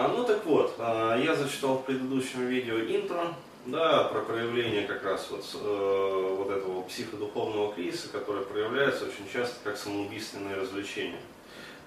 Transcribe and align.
А, 0.00 0.08
ну 0.08 0.24
так 0.24 0.46
вот, 0.46 0.76
а, 0.78 1.14
я 1.18 1.34
зачитал 1.34 1.76
в 1.76 1.84
предыдущем 1.84 2.46
видео 2.46 2.78
интро, 2.78 3.34
да, 3.66 4.04
про 4.04 4.20
проявление 4.20 4.86
как 4.86 5.04
раз 5.04 5.28
вот, 5.30 5.44
э, 5.52 6.34
вот 6.38 6.50
этого 6.50 6.80
психодуховного 6.84 7.74
кризиса, 7.74 8.08
который 8.08 8.42
проявляется 8.46 9.04
очень 9.04 9.30
часто 9.30 9.56
как 9.62 9.76
самоубийственное 9.76 10.56
развлечение. 10.56 11.20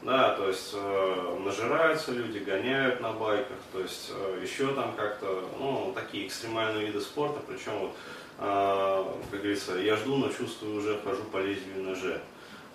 Да, 0.03 0.35
то 0.35 0.47
есть 0.47 0.75
э, 0.75 1.37
нажираются 1.43 2.11
люди, 2.11 2.37
гоняют 2.37 3.01
на 3.01 3.13
байках, 3.13 3.57
то 3.71 3.79
есть 3.79 4.11
э, 4.11 4.41
еще 4.43 4.67
там 4.75 4.93
как-то, 4.95 5.49
ну, 5.57 5.91
такие 5.95 6.27
экстремальные 6.27 6.85
виды 6.85 7.01
спорта, 7.01 7.41
причем 7.47 7.79
вот, 7.79 7.95
э, 8.37 9.05
как 9.31 9.39
говорится, 9.39 9.75
я 9.77 9.95
жду, 9.95 10.17
но 10.17 10.29
чувствую 10.29 10.77
уже, 10.77 10.99
хожу 11.03 11.23
по 11.31 11.37
лезвию 11.37 11.81
ножа. 11.81 12.19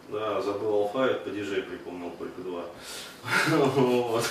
Да, 0.09 0.41
забыл 0.41 0.73
алфавит, 0.75 1.23
по 1.23 1.29
диджей 1.29 1.63
припомнил 1.63 2.11
только 2.19 2.41
два. 2.41 2.65
вот. 3.77 4.25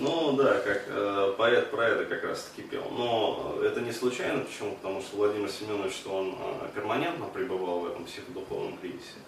Ну 0.00 0.32
да, 0.32 0.60
как 0.60 0.84
э, 0.86 1.34
поэт 1.36 1.70
про 1.72 1.88
это 1.88 2.04
как 2.04 2.22
раз 2.22 2.44
таки 2.44 2.66
пел. 2.68 2.84
Но 2.96 3.58
это 3.64 3.80
не 3.80 3.92
случайно, 3.92 4.44
почему? 4.44 4.76
Потому 4.76 5.00
что 5.00 5.16
Владимир 5.16 5.50
Семенович, 5.50 5.92
что 5.92 6.10
он 6.10 6.36
э, 6.38 6.68
перманентно 6.74 7.26
пребывал 7.26 7.80
в 7.80 7.86
этом 7.88 8.04
психодуховном 8.04 8.78
кризисе. 8.78 9.18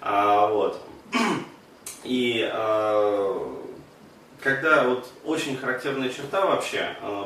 А, 0.00 0.48
вот. 0.48 0.82
И 2.02 2.48
э, 2.52 3.54
когда 4.40 4.84
вот 4.84 5.08
очень 5.24 5.56
характерная 5.56 6.08
черта 6.08 6.44
вообще, 6.44 6.96
э, 7.00 7.24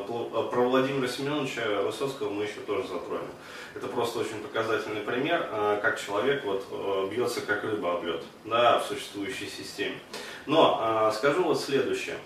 про 0.50 0.62
Владимира 0.62 1.08
Семеновича 1.08 1.82
Высоцкого 1.82 2.28
мы 2.28 2.44
еще 2.44 2.60
тоже 2.66 2.86
затронем. 2.86 3.30
Это 3.74 3.86
просто 3.86 4.18
очень 4.18 4.42
показательный 4.42 5.00
пример, 5.00 5.48
э, 5.50 5.78
как 5.80 5.98
человек 5.98 6.44
вот 6.44 6.66
бьется 7.10 7.40
как 7.40 7.64
рыба 7.64 7.96
об 7.96 8.04
лед, 8.04 8.22
да, 8.44 8.78
в 8.78 8.86
существующей 8.86 9.46
системе. 9.46 9.96
Но 10.44 11.10
скажу 11.14 11.44
вот 11.44 11.60
следующее. 11.60 12.16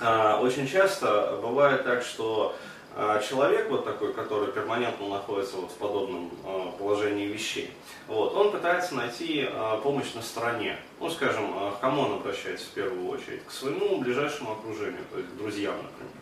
Очень 0.00 0.68
часто 0.68 1.38
бывает 1.42 1.84
так, 1.84 2.02
что 2.02 2.54
а 2.96 3.22
человек 3.22 3.70
вот 3.70 3.84
такой, 3.84 4.12
который 4.12 4.52
перманентно 4.52 5.08
находится 5.08 5.56
вот 5.56 5.70
в 5.70 5.74
подобном 5.74 6.30
а, 6.44 6.72
положении 6.76 7.26
вещей, 7.26 7.70
вот, 8.08 8.34
он 8.34 8.50
пытается 8.50 8.96
найти 8.96 9.46
а, 9.48 9.80
помощь 9.80 10.12
на 10.14 10.22
стороне. 10.22 10.76
Ну, 10.98 11.08
скажем, 11.08 11.54
к 11.76 11.80
кому 11.80 12.02
он 12.02 12.12
обращается 12.14 12.66
в 12.66 12.70
первую 12.70 13.08
очередь? 13.08 13.44
К 13.46 13.52
своему 13.52 13.98
ближайшему 14.00 14.52
окружению, 14.52 15.04
то 15.10 15.18
есть 15.18 15.30
к 15.30 15.36
друзьям, 15.36 15.76
например. 15.76 16.12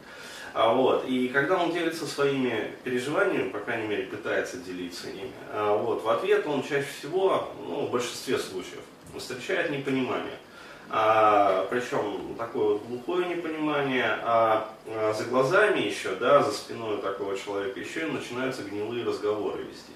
А 0.52 0.72
вот, 0.72 1.06
и 1.06 1.28
когда 1.28 1.56
он 1.56 1.72
делится 1.72 2.06
своими 2.06 2.74
переживаниями, 2.84 3.48
по 3.48 3.60
крайней 3.60 3.86
мере, 3.86 4.04
пытается 4.04 4.58
делиться 4.58 5.08
ими, 5.08 5.32
вот, 5.52 6.02
в 6.02 6.08
ответ 6.08 6.46
он 6.46 6.62
чаще 6.62 6.88
всего, 6.98 7.48
ну, 7.66 7.86
в 7.86 7.90
большинстве 7.90 8.38
случаев, 8.38 8.82
встречает 9.16 9.70
непонимание 9.70 10.38
а, 10.90 11.66
причем 11.68 12.34
такое 12.38 12.74
вот 12.74 12.82
глухое 12.86 13.28
непонимание, 13.28 14.18
а, 14.22 14.70
а 14.86 15.12
за 15.12 15.24
глазами 15.24 15.80
еще, 15.80 16.14
да, 16.14 16.42
за 16.42 16.52
спиной 16.52 16.98
такого 17.02 17.36
человека 17.36 17.78
еще 17.78 18.08
и 18.08 18.10
начинаются 18.10 18.62
гнилые 18.62 19.04
разговоры 19.04 19.64
вестись. 19.64 19.94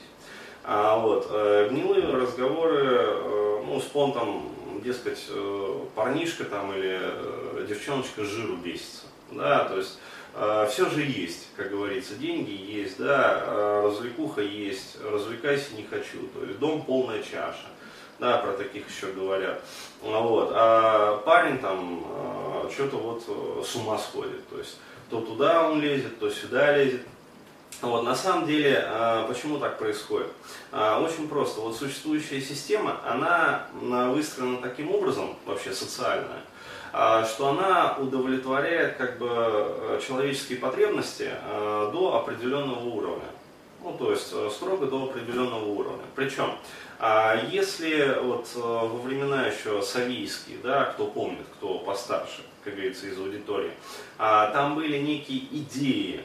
А, 0.65 0.99
вот, 0.99 1.29
э, 1.31 1.69
гнилые 1.71 2.07
разговоры, 2.07 2.85
э, 2.85 3.63
ну, 3.67 3.81
с 3.81 3.85
понтом, 3.85 4.51
дескать, 4.85 5.25
э, 5.31 5.79
парнишка 5.95 6.45
там 6.45 6.73
или 6.77 6.99
э, 7.01 7.67
девчоночка 7.69 8.25
жиру 8.25 8.57
бесится, 8.57 9.05
да, 9.31 9.65
то 9.65 9.77
есть 9.79 9.99
все 10.71 10.89
же 10.89 11.03
есть, 11.03 11.49
как 11.57 11.71
говорится, 11.71 12.15
деньги 12.15 12.53
есть, 12.53 12.97
да, 12.97 13.83
развлекуха 13.83 14.41
есть, 14.41 14.97
развлекайся 15.05 15.75
не 15.75 15.83
хочу, 15.83 16.27
то 16.35 16.43
есть 16.47 16.59
дом 16.59 16.87
полная 16.87 17.23
чаша 17.23 17.67
да, 18.23 18.39
про 18.39 18.53
таких 18.53 18.89
еще 18.89 19.09
говорят. 19.09 19.61
Вот. 20.01 20.51
А 20.55 21.19
парень 21.27 21.59
там 21.59 22.05
а, 22.07 22.71
что-то 22.73 22.97
вот 22.97 23.25
э, 23.27 23.63
с 23.65 23.75
ума 23.75 23.99
сходит, 23.99 24.49
то 24.49 24.59
есть 24.59 24.79
то 25.11 25.21
туда 25.21 25.69
он 25.69 25.81
лезет, 25.81 26.21
то 26.21 26.31
сюда 26.31 26.77
лезет. 26.77 27.03
Вот, 27.81 28.05
на 28.05 28.15
самом 28.15 28.47
деле, 28.47 28.85
а, 28.87 29.27
почему 29.27 29.59
так 29.59 29.77
происходит? 29.77 30.29
А, 30.71 31.01
очень 31.01 31.29
просто. 31.29 31.61
Вот 31.63 31.77
существующая 31.77 32.41
система, 32.41 33.01
она 33.05 33.67
выстроена 33.73 34.59
таким 34.59 34.95
образом, 34.95 35.37
вообще 35.45 35.73
социальная, 35.73 36.45
что 37.27 37.49
она 37.49 37.97
удовлетворяет 37.99 38.99
как 38.99 39.19
бы 39.19 39.27
э, 39.29 40.01
человеческие 40.07 40.59
потребности 40.59 41.31
до 41.93 42.23
определенного 42.23 42.85
уровня. 42.85 43.33
Ну, 43.83 43.97
то 43.99 44.13
есть 44.13 44.29
э, 44.33 44.49
строго 44.51 44.87
до 44.87 45.05
определенного 45.05 45.65
уровня. 45.65 46.05
Причем 46.15 46.55
а 47.05 47.37
если 47.51 48.17
вот 48.23 48.47
э, 48.55 48.61
во 48.61 48.87
времена 48.87 49.49
еще 49.49 49.83
советские, 49.83 50.59
да, 50.63 50.85
кто 50.85 51.09
помнит, 51.09 51.45
кто 51.57 51.81
постарше, 51.81 52.43
как 52.63 52.75
говорится, 52.75 53.09
из 53.09 53.19
аудитории, 53.19 53.73
а, 54.19 54.53
там 54.53 54.77
были 54.77 54.99
некие 54.99 55.41
идеи, 55.51 56.21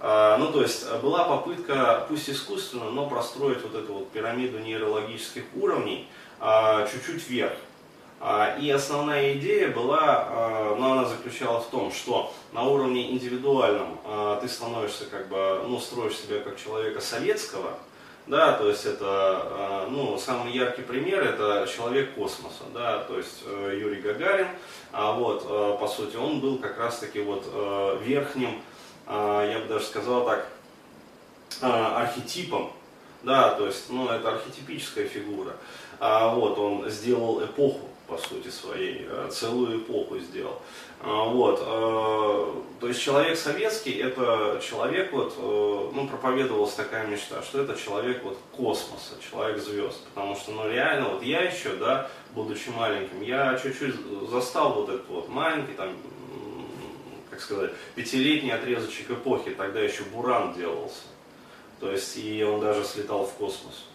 а, 0.00 0.38
ну, 0.38 0.50
то 0.50 0.62
есть 0.62 0.90
была 1.02 1.24
попытка, 1.24 2.06
пусть 2.08 2.30
искусственно, 2.30 2.90
но 2.90 3.06
простроить 3.06 3.62
вот 3.64 3.74
эту 3.74 3.92
вот 3.92 4.12
пирамиду 4.12 4.60
нейрологических 4.60 5.42
уровней 5.56 6.08
а, 6.40 6.86
чуть-чуть 6.86 7.28
вверх. 7.28 7.58
И 8.62 8.70
основная 8.70 9.34
идея 9.34 9.68
была, 9.68 10.76
ну, 10.78 10.92
она 10.92 11.04
заключалась 11.04 11.66
в 11.66 11.68
том, 11.68 11.92
что 11.92 12.32
на 12.54 12.62
уровне 12.62 13.10
индивидуальном 13.10 13.98
ты 14.40 14.48
становишься 14.48 15.04
как 15.04 15.28
бы, 15.28 15.60
ну, 15.68 15.78
строишь 15.78 16.16
себя 16.16 16.40
как 16.40 16.58
человека 16.58 17.02
советского, 17.02 17.72
да, 18.26 18.52
то 18.52 18.68
есть 18.68 18.86
это, 18.86 19.06
а, 19.06 19.88
ну, 19.90 20.16
самый 20.18 20.52
яркий 20.52 20.82
пример 20.82 21.22
это 21.22 21.68
человек 21.70 22.14
космоса, 22.14 22.64
да, 22.72 23.00
то 23.00 23.18
есть 23.18 23.42
э, 23.44 23.78
Юрий 23.78 24.00
Гагарин, 24.00 24.48
а 24.92 25.12
вот, 25.12 25.46
э, 25.46 25.76
по 25.78 25.86
сути, 25.86 26.16
он 26.16 26.40
был 26.40 26.58
как 26.58 26.78
раз-таки 26.78 27.20
вот 27.20 27.44
э, 27.46 27.98
верхним, 28.02 28.62
а, 29.06 29.46
я 29.46 29.58
бы 29.58 29.66
даже 29.66 29.84
сказал 29.84 30.24
так, 30.24 30.48
а, 31.60 32.02
архетипом, 32.02 32.72
да, 33.22 33.50
то 33.50 33.66
есть, 33.66 33.90
ну, 33.90 34.08
это 34.08 34.30
архетипическая 34.30 35.06
фигура, 35.06 35.52
а 36.00 36.34
вот, 36.34 36.58
он 36.58 36.88
сделал 36.88 37.44
эпоху, 37.44 37.88
по 38.06 38.18
сути 38.18 38.48
своей, 38.48 39.06
э, 39.08 39.28
целую 39.32 39.78
эпоху 39.78 40.18
сделал. 40.18 40.60
А, 41.00 41.24
вот, 41.24 41.60
э, 41.60 42.80
то 42.80 42.88
есть 42.88 43.00
человек 43.00 43.36
советский, 43.36 43.92
это 43.92 44.60
человек, 44.62 45.12
вот, 45.12 45.34
э, 45.36 45.90
ну, 45.94 46.06
проповедовалась 46.08 46.74
такая 46.74 47.06
мечта, 47.06 47.42
что 47.42 47.62
это 47.62 47.76
человек 47.76 48.22
вот 48.22 48.38
космоса, 48.52 49.14
человек 49.30 49.58
звезд, 49.58 50.00
потому 50.14 50.36
что, 50.36 50.52
ну, 50.52 50.68
реально, 50.68 51.10
вот 51.10 51.22
я 51.22 51.42
еще, 51.42 51.76
да, 51.76 52.10
будучи 52.32 52.68
маленьким, 52.70 53.22
я 53.22 53.58
чуть-чуть 53.58 53.94
застал 54.30 54.74
вот 54.74 54.88
этот 54.88 55.08
вот 55.08 55.28
маленький, 55.28 55.72
там, 55.72 55.90
как 57.30 57.40
сказать, 57.40 57.72
пятилетний 57.94 58.52
отрезочек 58.52 59.10
эпохи, 59.10 59.50
тогда 59.50 59.80
еще 59.80 60.02
Буран 60.04 60.54
делался, 60.54 61.02
то 61.80 61.90
есть, 61.90 62.16
и 62.16 62.42
он 62.44 62.60
даже 62.60 62.84
слетал 62.84 63.26
в 63.26 63.32
космос 63.32 63.86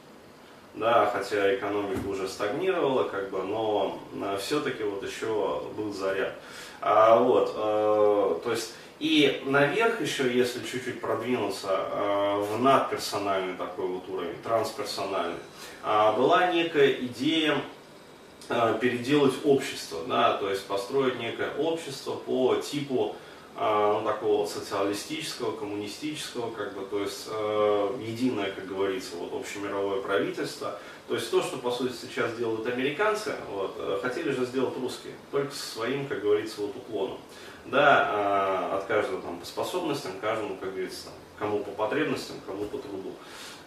да, 0.79 1.09
хотя 1.13 1.53
экономика 1.53 2.07
уже 2.07 2.27
стагнировала, 2.27 3.03
как 3.03 3.29
бы, 3.29 3.43
но 3.43 3.99
э, 4.13 4.37
все-таки 4.41 4.83
вот 4.83 5.03
еще 5.03 5.61
был 5.75 5.93
заряд. 5.93 6.33
А, 6.81 7.19
вот, 7.19 7.53
э, 7.55 8.39
то 8.43 8.51
есть, 8.51 8.73
и 8.99 9.43
наверх 9.45 10.01
еще, 10.01 10.33
если 10.33 10.59
чуть-чуть 10.59 11.01
продвинуться 11.01 11.67
э, 11.69 12.43
в 12.49 12.61
надперсональный 12.61 13.55
такой 13.55 13.87
вот 13.87 14.07
уровень, 14.09 14.35
трансперсональный, 14.41 15.35
э, 15.83 16.13
была 16.15 16.51
некая 16.53 16.93
идея 16.93 17.57
э, 18.47 18.77
переделать 18.79 19.33
общество, 19.43 19.99
да, 20.07 20.37
то 20.37 20.49
есть 20.49 20.65
построить 20.65 21.19
некое 21.19 21.51
общество 21.57 22.13
по 22.13 22.55
типу 22.55 23.15
ну, 23.59 24.01
такого 24.05 24.45
социалистического, 24.45 25.51
коммунистического, 25.51 26.49
как 26.51 26.73
бы, 26.73 26.85
то 26.85 27.01
есть 27.01 27.27
э, 27.29 27.97
единое, 28.01 28.51
как 28.51 28.65
говорится, 28.67 29.17
вот 29.17 29.33
общемировое 29.33 30.01
правительство. 30.01 30.79
То 31.09 31.15
есть 31.15 31.29
то, 31.29 31.41
что 31.41 31.57
по 31.57 31.69
сути 31.69 31.93
сейчас 31.93 32.35
делают 32.35 32.67
американцы, 32.67 33.35
вот, 33.51 33.75
э, 33.77 33.99
хотели 34.01 34.31
же 34.31 34.45
сделать 34.45 34.77
русские, 34.79 35.13
только 35.31 35.53
со 35.53 35.73
своим, 35.73 36.07
как 36.07 36.21
говорится, 36.21 36.61
вот 36.61 36.75
уклоном. 36.75 37.17
Да, 37.65 38.69
э, 38.71 38.77
от 38.77 38.85
каждого 38.85 39.21
там 39.21 39.37
по 39.39 39.45
способностям, 39.45 40.13
каждому, 40.21 40.55
как 40.55 40.71
говорится, 40.71 41.05
там, 41.05 41.13
кому 41.37 41.59
по 41.63 41.71
потребностям, 41.71 42.37
кому 42.45 42.63
по 42.65 42.77
труду. 42.77 43.11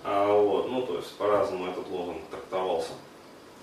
А, 0.04 0.34
вот, 0.34 0.70
ну, 0.70 0.82
то 0.86 0.96
есть 0.96 1.14
по-разному 1.16 1.70
этот 1.70 1.88
лозунг 1.88 2.22
трактовался. 2.30 2.92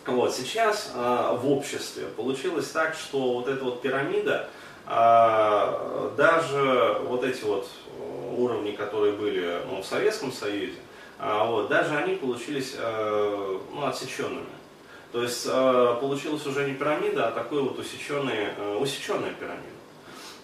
Вот, 0.06 0.34
сейчас 0.34 0.92
э, 0.94 1.38
в 1.42 1.52
обществе 1.52 2.06
получилось 2.06 2.70
так, 2.70 2.96
что 2.96 3.34
вот 3.34 3.48
эта 3.48 3.64
вот 3.64 3.81
пирамида, 3.81 4.50
а 4.86 6.14
даже 6.18 7.02
вот 7.08 7.24
эти 7.24 7.44
вот 7.44 7.68
уровни, 8.38 8.72
которые 8.72 9.14
были 9.14 9.60
ну, 9.70 9.81
в 9.81 9.86
Советском 9.86 10.31
Союзе, 10.31 10.78
а, 11.20 11.46
вот, 11.46 11.68
даже 11.68 11.96
они 11.98 12.16
получились 12.16 12.76
э, 12.78 13.60
ну, 13.74 13.86
отсеченными. 13.86 14.46
То 15.12 15.22
есть 15.22 15.46
э, 15.50 15.98
получилась 16.00 16.46
уже 16.46 16.66
не 16.66 16.76
пирамида, 16.76 17.28
а 17.28 17.31
такой 17.31 17.62
вот 17.62 17.78
усеченный, 17.78 18.48
э, 18.56 18.78
усеченная 18.80 19.34
пирамида. 19.34 19.68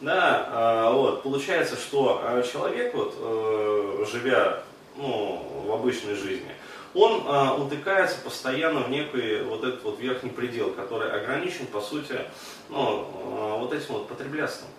Да, 0.02 0.50
а, 0.52 0.92
вот, 0.92 1.24
получается, 1.24 1.78
что 1.78 2.22
человек, 2.52 2.94
вот, 2.94 4.08
живя 4.12 4.64
ну, 4.98 5.64
в 5.66 5.72
обычной 5.72 6.16
жизни, 6.16 6.52
он 6.96 7.24
а, 7.28 7.56
утыкается 7.56 8.18
постоянно 8.24 8.82
в 8.82 8.90
некий 8.90 9.44
вот 9.44 9.64
этот 9.64 9.84
вот 9.84 10.00
верхний 10.00 10.30
предел, 10.30 10.72
который 10.72 11.12
ограничен, 11.12 11.68
по 11.68 11.82
сути, 11.82 12.22
ну, 12.70 13.08
а, 13.14 13.58
вот 13.58 13.74
этим 13.74 13.94
вот 13.96 14.08
потреблятством. 14.08 14.70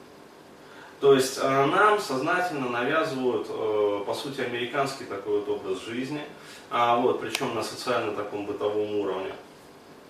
То 0.98 1.12
есть 1.12 1.42
нам 1.42 2.00
сознательно 2.00 2.70
навязывают, 2.70 3.48
по 4.06 4.14
сути, 4.14 4.40
американский 4.40 5.04
такой 5.04 5.40
вот 5.40 5.48
образ 5.50 5.84
жизни, 5.84 6.22
а, 6.70 6.96
вот, 6.96 7.20
причем 7.20 7.54
на 7.54 7.62
социально 7.62 8.12
таком 8.12 8.46
бытовом 8.46 8.94
уровне. 9.00 9.34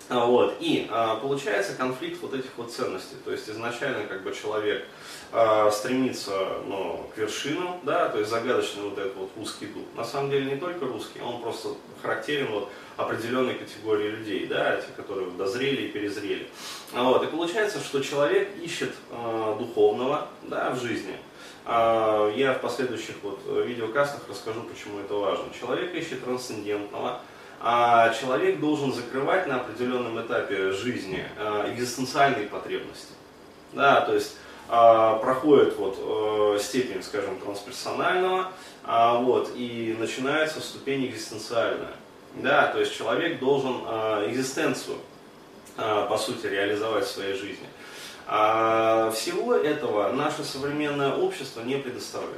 А, 0.09 0.25
вот. 0.25 0.57
И 0.61 0.87
а, 0.91 1.17
получается 1.17 1.75
конфликт 1.75 2.23
вот 2.23 2.35
этих 2.35 2.51
вот 2.57 2.73
ценностей. 2.73 3.17
То 3.25 3.33
есть 3.33 3.49
изначально 3.49 4.07
как 4.07 4.23
бы 4.23 4.33
человек 4.33 4.87
а, 5.33 5.71
стремится 5.71 6.33
ну, 6.67 7.11
к 7.15 7.19
вершинам, 7.19 7.81
да, 7.83 8.09
то 8.09 8.19
есть 8.19 8.31
загадочный 8.31 8.85
вот 8.85 8.99
этот 8.99 9.17
вот 9.17 9.31
русский 9.37 9.67
дух. 9.67 9.85
На 9.97 10.05
самом 10.05 10.31
деле 10.31 10.53
не 10.53 10.61
только 10.61 10.87
русский, 10.87 11.21
он 11.21 11.43
просто 11.43 11.71
характерен 12.03 12.53
вот 12.53 12.69
определенной 12.97 13.55
категории 13.55 14.09
людей, 14.09 14.47
да, 14.47 14.77
те, 14.77 14.87
которые 14.97 15.31
дозрели 15.33 15.83
и 15.83 15.89
перезрели. 15.89 16.49
А, 16.95 17.05
вот. 17.05 17.25
И 17.25 17.27
получается, 17.27 17.81
что 17.81 18.01
человек 18.01 18.49
ищет 18.63 18.95
а, 19.11 19.57
духовного 19.59 20.29
да, 20.45 20.71
в 20.71 20.81
жизни. 20.81 21.17
А, 21.65 22.33
я 22.37 22.55
в 22.55 22.61
последующих 22.61 23.17
вот 23.23 23.41
видеокастах 23.67 24.23
расскажу, 24.29 24.63
почему 24.63 25.01
это 25.01 25.15
важно. 25.15 25.47
Человек 25.59 25.93
ищет 25.95 26.23
трансцендентного, 26.25 27.21
а 27.61 28.13
человек 28.15 28.61
должен 28.61 28.93
закрывать 28.93 29.47
на 29.47 29.57
определенном 29.57 30.21
этапе 30.21 30.73
жизни 30.73 31.25
а, 31.39 31.73
экзистенциальные 31.73 32.49
потребности. 32.49 33.13
Да, 33.73 34.03
то 34.03 34.15
есть 34.15 34.37
а, 34.69 35.17
проходит 35.19 35.77
вот 35.77 35.97
э, 35.99 36.59
степень, 36.61 37.03
скажем, 37.03 37.39
трансперсонального, 37.39 38.53
а, 38.85 39.19
вот, 39.19 39.53
и 39.55 39.97
начинается 39.99 40.61
ступень 40.61 41.07
экзистенциальная. 41.07 41.95
Да, 42.35 42.67
то 42.67 42.81
есть 42.81 42.95
человек 42.95 43.39
должен 43.39 43.77
экзистенцию, 44.29 44.99
по 45.77 46.19
сути, 46.19 46.47
реализовать 46.47 47.07
в 47.07 47.11
своей 47.11 47.33
жизни. 47.33 47.67
Всего 48.27 49.55
этого 49.55 50.13
наше 50.13 50.45
современное 50.45 51.15
общество 51.15 51.63
не 51.63 51.77
предоставляет 51.77 52.37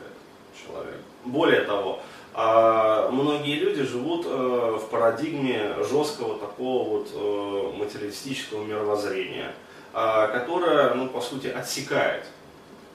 человеку. 0.65 1.03
Более 1.25 1.62
того, 1.62 2.00
многие 2.34 3.56
люди 3.56 3.82
живут 3.82 4.26
э, 4.26 4.78
в 4.80 4.88
парадигме 4.90 5.75
жесткого 5.88 6.38
такого 6.38 6.98
вот 6.98 7.08
э, 7.12 7.72
материалистического 7.76 8.64
мировоззрения, 8.64 9.54
э, 9.92 10.28
которое, 10.32 10.94
ну, 10.94 11.08
по 11.08 11.20
сути, 11.20 11.48
отсекает 11.48 12.25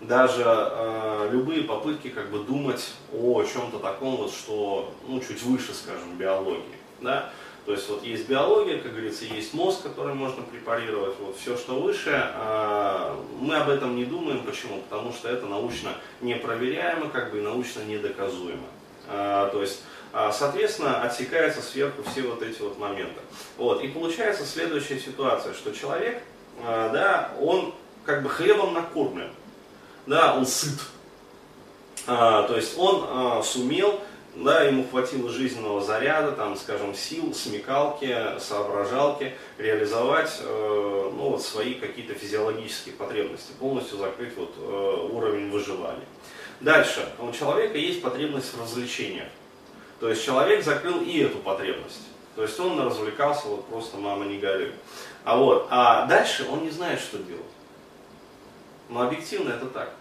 даже 0.07 0.43
э, 0.45 1.29
любые 1.31 1.63
попытки 1.63 2.09
как 2.09 2.29
бы 2.29 2.39
думать 2.39 2.93
о 3.13 3.43
чем-то 3.43 3.79
таком 3.79 4.17
вот, 4.17 4.31
что, 4.31 4.93
ну, 5.07 5.19
чуть 5.19 5.41
выше, 5.43 5.73
скажем, 5.73 6.17
биологии, 6.17 6.77
да, 7.01 7.29
то 7.65 7.71
есть 7.71 7.87
вот 7.89 8.03
есть 8.03 8.27
биология, 8.27 8.79
как 8.79 8.91
говорится, 8.91 9.23
есть 9.25 9.53
мозг, 9.53 9.83
который 9.83 10.13
можно 10.13 10.43
препарировать, 10.43 11.15
вот 11.19 11.37
все, 11.37 11.55
что 11.55 11.79
выше, 11.79 12.11
э, 12.11 13.15
мы 13.39 13.55
об 13.55 13.69
этом 13.69 13.95
не 13.95 14.05
думаем, 14.05 14.43
почему? 14.43 14.81
Потому 14.89 15.13
что 15.13 15.29
это 15.29 15.45
научно 15.45 15.91
непроверяемо, 16.21 17.09
как 17.09 17.31
бы 17.31 17.39
и 17.39 17.41
научно 17.41 17.81
недоказуемо. 17.83 18.67
А, 19.07 19.49
то 19.49 19.61
есть, 19.61 19.81
а, 20.11 20.31
соответственно, 20.31 21.01
отсекается 21.01 21.61
сверху 21.61 22.03
все 22.03 22.21
вот 22.23 22.41
эти 22.41 22.61
вот 22.61 22.77
моменты. 22.77 23.19
Вот. 23.57 23.83
И 23.83 23.87
получается 23.87 24.45
следующая 24.45 24.99
ситуация, 24.99 25.53
что 25.53 25.73
человек, 25.73 26.21
а, 26.63 26.89
да, 26.89 27.31
он 27.39 27.73
как 28.05 28.23
бы 28.23 28.29
хлебом 28.29 28.73
накормлен, 28.73 29.31
да, 30.05 30.35
он 30.35 30.45
сыт. 30.45 30.79
То 32.05 32.53
есть 32.57 32.77
он 32.77 33.41
сумел 33.45 34.01
да, 34.35 34.63
ему 34.63 34.85
хватило 34.89 35.29
жизненного 35.29 35.81
заряда, 35.81 36.31
там, 36.31 36.55
скажем, 36.55 36.95
сил, 36.95 37.33
смекалки, 37.33 38.39
соображалки, 38.39 39.33
реализовать 39.57 40.39
э, 40.41 41.11
ну, 41.15 41.29
вот 41.29 41.43
свои 41.43 41.75
какие-то 41.75 42.13
физиологические 42.15 42.95
потребности, 42.95 43.51
полностью 43.59 43.99
закрыть 43.99 44.35
вот, 44.35 44.55
э, 44.57 45.07
уровень 45.11 45.51
выживания. 45.51 46.05
Дальше. 46.63 47.05
У 47.19 47.29
человека 47.33 47.77
есть 47.77 48.01
потребность 48.01 48.53
в 48.53 48.61
развлечениях. 48.61 49.27
То 49.99 50.07
есть 50.07 50.23
человек 50.23 50.63
закрыл 50.63 51.01
и 51.01 51.19
эту 51.19 51.37
потребность. 51.39 51.99
То 52.37 52.43
есть 52.43 52.57
он 52.57 52.79
развлекался, 52.79 53.47
вот 53.47 53.67
просто 53.67 53.97
мама 53.97 54.23
не 54.25 54.37
горюй. 54.37 54.71
А 55.25 55.35
вот, 55.35 55.67
а 55.69 56.05
дальше 56.05 56.47
он 56.49 56.63
не 56.63 56.69
знает, 56.69 57.01
что 57.01 57.17
делать. 57.17 57.43
Но 58.87 59.01
объективно 59.01 59.49
это 59.49 59.65
так. 59.65 59.91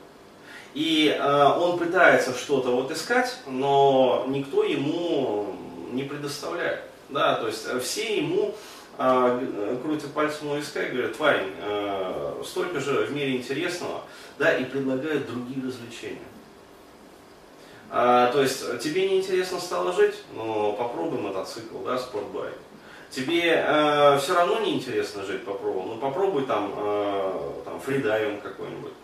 И 0.75 1.09
э, 1.09 1.45
он 1.45 1.79
пытается 1.79 2.33
что-то 2.33 2.71
вот 2.71 2.93
искать, 2.93 3.37
но 3.49 4.25
никто 4.29 4.63
ему 4.63 5.57
не 5.91 6.05
предоставляет. 6.05 6.83
Да, 7.09 7.35
то 7.35 7.49
есть 7.49 7.67
все 7.83 8.19
ему 8.19 8.55
э, 8.99 9.79
крутят 9.83 10.13
пальцем 10.13 10.53
у 10.53 10.57
виска 10.57 10.81
и 10.85 10.93
говорят, 10.93 11.17
парень, 11.17 11.53
э, 11.61 12.43
столько 12.47 12.79
же 12.79 13.05
в 13.05 13.13
мире 13.13 13.37
интересного, 13.37 14.03
да, 14.39 14.57
и 14.57 14.65
предлагают 14.65 15.27
другие 15.27 15.67
развлечения. 15.67 16.23
А, 17.95 18.33
то 18.33 18.41
есть 18.41 18.81
тебе 18.81 19.07
не 19.07 19.19
интересно 19.19 19.61
стало 19.61 19.93
жить, 19.93 20.15
но 20.35 20.73
попробуй 20.73 21.21
мотоцикл, 21.21 21.77
да, 21.85 21.99
спортбайк. 21.99 22.55
Тебе 23.11 23.63
э, 23.63 24.19
все 24.19 24.35
равно 24.35 24.61
не 24.61 24.73
интересно 24.73 25.23
жить, 25.23 25.45
попробуй, 25.45 25.85
ну 25.85 25.97
попробуй 25.99 26.47
там, 26.47 26.73
э, 26.75 27.51
там 27.67 27.79
фридайвинг 27.81 28.43
какой-нибудь. 28.43 28.95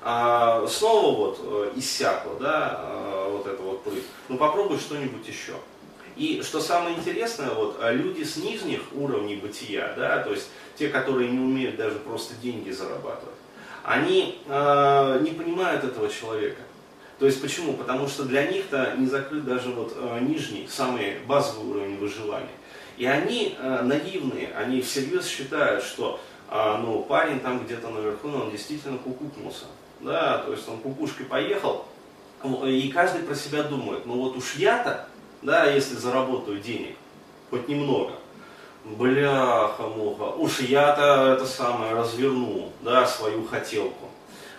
А, 0.00 0.66
снова 0.66 1.14
вот 1.14 1.40
э, 1.42 1.72
иссякло, 1.76 2.36
да, 2.40 2.80
э, 2.84 3.30
вот 3.32 3.46
это 3.46 3.62
вот 3.62 3.84
прыть. 3.84 4.04
Ну 4.30 4.38
попробуй 4.38 4.78
что-нибудь 4.78 5.28
еще. 5.28 5.52
И 6.16 6.40
что 6.42 6.60
самое 6.60 6.96
интересное, 6.96 7.50
вот 7.50 7.76
э, 7.82 7.92
люди 7.92 8.22
с 8.22 8.38
нижних 8.38 8.80
уровней 8.94 9.36
бытия, 9.36 9.92
да, 9.94 10.22
то 10.22 10.30
есть 10.30 10.48
те, 10.78 10.88
которые 10.88 11.28
не 11.28 11.38
умеют 11.38 11.76
даже 11.76 11.98
просто 11.98 12.34
деньги 12.36 12.70
зарабатывать, 12.70 13.36
они 13.84 14.40
э, 14.46 15.18
не 15.20 15.32
понимают 15.32 15.84
этого 15.84 16.08
человека. 16.08 16.62
То 17.18 17.26
есть 17.26 17.42
почему? 17.42 17.72
Потому 17.72 18.06
что 18.06 18.24
для 18.24 18.46
них-то 18.46 18.94
не 18.96 19.06
закрыт 19.06 19.44
даже 19.44 19.70
вот 19.70 19.92
э, 19.96 20.20
нижний, 20.20 20.68
самый 20.70 21.18
базовый 21.26 21.70
уровень 21.70 21.98
выживания. 21.98 22.46
И 22.96 23.06
они 23.06 23.56
э, 23.58 23.82
наивные, 23.82 24.52
они 24.56 24.80
всерьез 24.82 25.26
считают, 25.26 25.82
что 25.82 26.20
э, 26.48 26.76
ну, 26.80 27.02
парень 27.02 27.40
там 27.40 27.64
где-то 27.64 27.88
наверху, 27.88 28.28
но 28.28 28.42
он 28.42 28.50
действительно 28.52 28.98
кукукнулся. 28.98 29.64
Да, 30.00 30.38
то 30.38 30.52
есть 30.52 30.68
он 30.68 30.78
кукушкой 30.78 31.26
поехал, 31.26 31.84
и 32.64 32.88
каждый 32.94 33.22
про 33.22 33.34
себя 33.34 33.64
думает, 33.64 34.06
ну 34.06 34.14
вот 34.14 34.36
уж 34.36 34.54
я-то, 34.54 35.08
да, 35.42 35.68
если 35.68 35.96
заработаю 35.96 36.60
денег, 36.60 36.94
хоть 37.50 37.66
немного, 37.66 38.12
бляха-муха, 38.84 40.36
уж 40.36 40.60
я-то 40.60 41.32
это 41.32 41.44
самое 41.46 41.94
разверну, 41.94 42.70
да, 42.80 43.04
свою 43.06 43.44
хотелку 43.44 44.08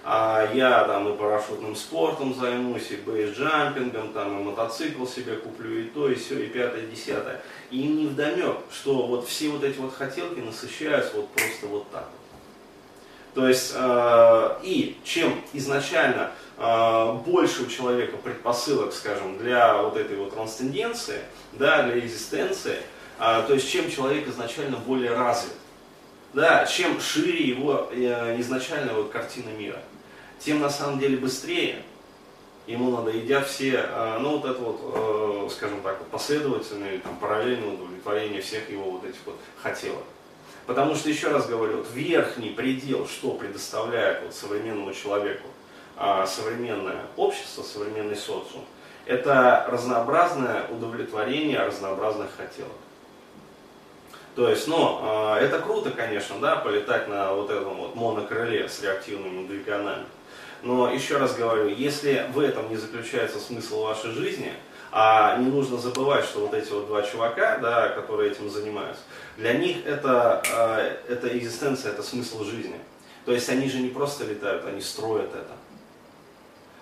а 0.03 0.49
я 0.53 0.85
там 0.85 1.13
и 1.13 1.17
парашютным 1.17 1.75
спортом 1.75 2.33
займусь, 2.33 2.91
и 2.91 2.95
бейсджампингом, 2.95 4.13
там, 4.13 4.39
и 4.39 4.43
мотоцикл 4.43 5.05
себе 5.05 5.35
куплю, 5.35 5.79
и 5.79 5.83
то, 5.85 6.09
и 6.09 6.15
все, 6.15 6.39
и 6.39 6.47
пятое, 6.47 6.83
и 6.83 6.87
десятое. 6.87 7.41
И 7.69 7.83
не 7.83 8.07
вдомек, 8.07 8.57
что 8.71 9.05
вот 9.07 9.27
все 9.27 9.49
вот 9.49 9.63
эти 9.63 9.77
вот 9.77 9.93
хотелки 9.93 10.39
насыщаются 10.39 11.17
вот 11.17 11.29
просто 11.29 11.67
вот 11.67 11.91
так 11.91 12.07
То 13.35 13.47
есть, 13.47 13.73
э, 13.75 14.55
и 14.63 14.97
чем 15.03 15.41
изначально 15.53 16.31
э, 16.57 17.13
больше 17.25 17.63
у 17.63 17.67
человека 17.67 18.17
предпосылок, 18.17 18.93
скажем, 18.93 19.37
для 19.37 19.81
вот 19.81 19.97
этой 19.97 20.15
вот 20.15 20.33
трансценденции, 20.33 21.19
да, 21.53 21.83
для 21.83 21.99
экзистенции, 21.99 22.77
э, 23.19 23.43
то 23.45 23.53
есть 23.53 23.69
чем 23.69 23.91
человек 23.91 24.27
изначально 24.29 24.77
более 24.77 25.13
развит, 25.13 25.53
да, 26.33 26.65
чем 26.65 26.99
шире 26.99 27.47
его 27.47 27.89
э, 27.91 28.39
изначальная 28.39 28.93
вот 28.93 29.09
картина 29.09 29.49
мира 29.49 29.79
тем 30.39 30.61
на 30.61 30.69
самом 30.69 30.99
деле 30.99 31.17
быстрее 31.17 31.83
ему 32.65 32.95
надо, 32.95 33.17
идя 33.17 33.41
все, 33.41 33.79
а, 33.83 34.19
ну 34.19 34.37
вот 34.37 34.49
это 34.49 34.61
вот, 34.61 34.79
э, 34.81 35.49
скажем 35.51 35.81
так, 35.81 36.05
последовательное, 36.07 36.99
там, 36.99 37.17
параллельное 37.17 37.73
удовлетворение 37.73 38.41
всех 38.41 38.69
его 38.69 38.91
вот 38.91 39.05
этих 39.05 39.19
вот 39.25 39.39
хотелок. 39.61 40.03
Потому 40.65 40.93
что, 40.93 41.09
еще 41.09 41.29
раз 41.29 41.47
говорю, 41.47 41.77
вот 41.77 41.87
верхний 41.93 42.51
предел, 42.51 43.07
что 43.07 43.31
предоставляет 43.31 44.21
вот 44.23 44.35
современному 44.35 44.93
человеку 44.93 45.47
а, 45.97 46.27
современное 46.27 47.05
общество, 47.17 47.63
современный 47.63 48.15
социум, 48.15 48.65
это 49.07 49.65
разнообразное 49.67 50.67
удовлетворение 50.67 51.59
разнообразных 51.59 52.29
хотелок. 52.37 52.71
То 54.39 54.47
есть, 54.47 54.69
ну, 54.69 54.99
а, 55.01 55.37
это 55.37 55.59
круто, 55.59 55.91
конечно, 55.91 56.37
да, 56.39 56.55
полетать 56.55 57.09
на 57.09 57.33
вот 57.33 57.51
этом 57.51 57.75
вот 57.75 57.93
монокрыле 57.95 58.69
с 58.69 58.81
реактивными 58.81 59.45
двигунами. 59.45 60.05
Но 60.63 60.89
еще 60.89 61.17
раз 61.17 61.35
говорю, 61.35 61.67
если 61.67 62.25
в 62.33 62.39
этом 62.39 62.69
не 62.69 62.77
заключается 62.77 63.37
смысл 63.37 63.83
вашей 63.83 64.11
жизни, 64.11 64.53
а 64.93 65.35
не 65.39 65.51
нужно 65.51 65.77
забывать, 65.77 66.23
что 66.23 66.39
вот 66.39 66.53
эти 66.53 66.71
вот 66.71 66.87
два 66.87 67.01
чувака, 67.01 67.57
да, 67.57 67.89
которые 67.89 68.31
этим 68.31 68.49
занимаются, 68.49 69.01
для 69.35 69.55
них 69.55 69.85
это, 69.85 70.41
э, 70.49 71.11
это 71.11 71.37
экзистенция, 71.37 71.91
это 71.91 72.01
смысл 72.01 72.45
жизни. 72.45 72.77
То 73.25 73.33
есть 73.33 73.49
они 73.49 73.69
же 73.69 73.79
не 73.79 73.89
просто 73.89 74.23
летают, 74.23 74.63
они 74.63 74.79
строят 74.79 75.31
это. 75.31 75.51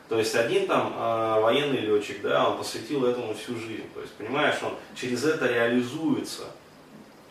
То 0.09 0.19
есть 0.19 0.35
один 0.35 0.67
там 0.67 0.93
э, 0.95 1.41
военный 1.41 1.79
летчик, 1.79 2.21
да, 2.21 2.47
он 2.51 2.59
посвятил 2.59 3.03
этому 3.03 3.33
всю 3.33 3.55
жизнь. 3.55 3.89
То 3.95 4.01
есть, 4.01 4.13
понимаешь, 4.13 4.57
он 4.61 4.75
через 4.95 5.25
это 5.25 5.47
реализуется. 5.47 6.43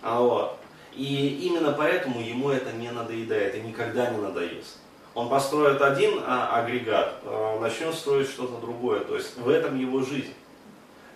А 0.02 0.20
вот. 0.20 0.58
И 0.94 1.46
именно 1.46 1.72
поэтому 1.72 2.20
ему 2.20 2.50
это 2.50 2.72
не 2.72 2.90
надоедает 2.90 3.54
и 3.54 3.60
никогда 3.60 4.10
не 4.10 4.18
надоест. 4.18 4.78
Он 5.14 5.28
построит 5.28 5.80
один 5.80 6.20
а, 6.26 6.58
агрегат, 6.58 7.20
а, 7.24 7.60
начнет 7.60 7.94
строить 7.94 8.28
что-то 8.28 8.60
другое. 8.60 9.00
То 9.00 9.16
есть 9.16 9.36
в 9.36 9.48
этом 9.48 9.78
его 9.78 10.02
жизнь. 10.02 10.34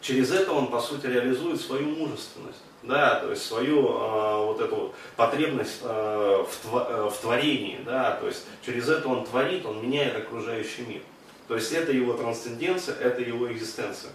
Через 0.01 0.33
это 0.33 0.53
он, 0.53 0.69
по 0.69 0.81
сути, 0.81 1.07
реализует 1.07 1.61
свою 1.61 1.89
мужественность. 1.89 2.63
Да, 2.83 3.21
то 3.21 3.31
есть 3.31 3.45
свою 3.45 3.89
э, 3.89 4.45
вот 4.47 4.59
эту 4.59 4.95
потребность 5.15 5.81
э, 5.83 6.45
в, 6.49 6.67
тво, 6.67 6.87
э, 6.89 7.11
в 7.11 7.21
творении, 7.21 7.79
да, 7.85 8.13
то 8.13 8.27
есть 8.27 8.47
через 8.65 8.89
это 8.89 9.07
он 9.07 9.27
творит, 9.27 9.67
он 9.67 9.83
меняет 9.83 10.17
окружающий 10.17 10.83
мир. 10.87 11.03
То 11.47 11.57
есть 11.57 11.73
это 11.73 11.93
его 11.93 12.15
трансценденция, 12.15 12.95
это 12.97 13.21
его 13.21 13.53
экзистенция. 13.53 14.13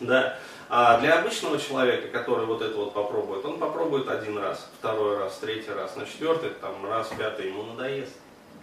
Да. 0.00 0.38
А 0.68 0.98
для 1.00 1.20
обычного 1.20 1.58
человека, 1.58 2.08
который 2.08 2.46
вот 2.46 2.60
это 2.60 2.76
вот 2.76 2.92
попробует, 2.92 3.44
он 3.44 3.58
попробует 3.58 4.08
один 4.08 4.36
раз, 4.38 4.68
второй 4.78 5.18
раз, 5.18 5.38
третий 5.38 5.70
раз, 5.70 5.94
на 5.94 6.04
четвертый, 6.06 6.50
там, 6.60 6.84
раз, 6.84 7.08
пятый, 7.16 7.46
ему 7.48 7.62
надоест. 7.62 8.12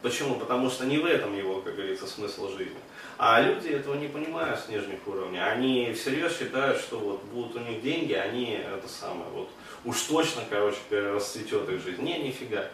Почему? 0.02 0.36
Потому 0.36 0.70
что 0.70 0.86
не 0.86 0.98
в 0.98 1.06
этом 1.06 1.36
его, 1.36 1.62
как 1.62 1.76
говорится, 1.76 2.06
смысл 2.06 2.50
жизни. 2.50 2.76
А 3.18 3.40
люди 3.40 3.70
этого 3.70 3.96
не 3.96 4.10
понимают 4.10 4.60
с 4.60 4.68
нижних 4.68 5.00
уровней. 5.08 5.40
Они 5.42 5.94
всерьез 5.94 6.38
считают, 6.38 6.80
что 6.80 7.00
вот 7.00 7.24
будут 7.24 7.56
у 7.56 7.60
них 7.60 7.82
деньги, 7.82 8.12
они 8.12 8.52
это 8.52 8.90
самое, 8.90 9.30
вот 9.32 9.50
уж 9.86 10.02
точно, 10.02 10.42
короче, 10.50 10.78
расцветет 10.92 11.70
их 11.70 11.82
жизнь. 11.82 12.02
Не, 12.02 12.20
нифига. 12.20 12.66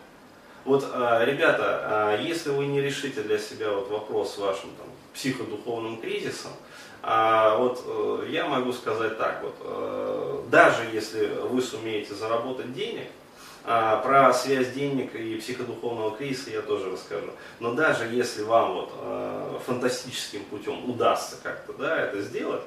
Вот, 0.65 0.85
а, 0.93 1.23
ребята, 1.23 1.81
а, 1.83 2.21
если 2.21 2.49
вы 2.49 2.67
не 2.67 2.81
решите 2.81 3.21
для 3.21 3.39
себя 3.39 3.71
вот 3.71 3.89
вопрос 3.89 4.35
с 4.35 4.37
вашим 4.37 4.69
там, 4.77 4.87
психодуховным 5.13 5.97
кризисом, 5.97 6.51
а 7.01 7.55
вот 7.57 7.81
э, 7.85 8.27
я 8.29 8.45
могу 8.45 8.73
сказать 8.73 9.17
так, 9.17 9.41
вот, 9.41 9.55
э, 9.61 10.43
даже 10.51 10.83
если 10.91 11.27
вы 11.49 11.61
сумеете 11.61 12.13
заработать 12.13 12.73
денег, 12.73 13.07
а, 13.71 13.97
про 13.97 14.33
связь 14.33 14.71
денег 14.71 15.13
и 15.13 15.35
психодуховного 15.35 16.17
кризиса 16.17 16.49
я 16.49 16.63
тоже 16.63 16.89
расскажу. 16.89 17.27
Но 17.59 17.75
даже 17.75 18.05
если 18.05 18.41
вам 18.41 18.73
вот 18.73 18.91
э, 18.99 19.59
фантастическим 19.63 20.43
путем 20.45 20.89
удастся 20.89 21.37
как-то 21.43 21.73
да, 21.73 22.01
это 22.01 22.19
сделать, 22.23 22.63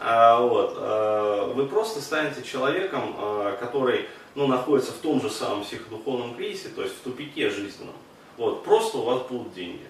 э, 0.00 0.38
вот, 0.38 0.76
э, 0.76 1.52
вы 1.54 1.64
просто 1.66 2.02
станете 2.02 2.42
человеком, 2.42 3.16
э, 3.18 3.56
который 3.58 4.06
ну, 4.34 4.46
находится 4.46 4.92
в 4.92 4.96
том 4.96 5.22
же 5.22 5.30
самом 5.30 5.64
психодуховном 5.64 6.34
кризисе, 6.34 6.68
то 6.68 6.82
есть 6.82 6.94
в 6.94 7.00
тупике 7.00 7.48
жизненном. 7.48 7.94
Вот, 8.36 8.64
просто 8.64 8.98
у 8.98 9.02
вас 9.04 9.22
будут 9.22 9.54
деньги. 9.54 9.86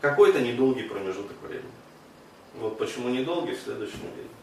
Какой-то 0.00 0.40
недолгий 0.40 0.82
промежуток 0.82 1.40
времени. 1.40 1.70
Вот 2.54 2.76
почему 2.78 3.10
недолгий 3.10 3.54
в 3.54 3.62
следующем 3.62 4.00
видео. 4.16 4.37